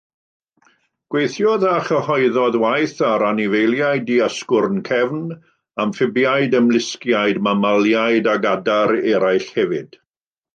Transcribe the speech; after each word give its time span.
Gweithiodd 1.15 1.65
a 1.71 1.73
chyhoeddodd 1.89 2.57
waith 2.63 3.03
ar 3.09 3.25
anifeiliaid 3.27 4.07
di-asgwrn-cefn, 4.07 5.21
amffibiaid, 5.85 6.57
ymlusgiaid, 6.61 7.43
mamaliaid 7.51 8.31
ac 8.33 8.49
adar 8.55 8.97
eraill 9.15 9.49
hefyd. 9.61 10.01